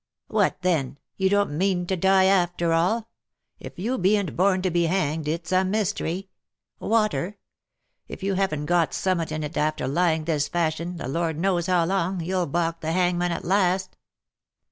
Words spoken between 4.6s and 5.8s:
to be hanged, it's a